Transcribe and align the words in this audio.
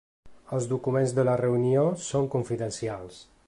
Els 0.57 0.65
documents 0.71 1.13
de 1.19 1.25
la 1.29 1.37
reunió 1.43 1.83
són 2.07 2.33
confidencials. 2.37 3.25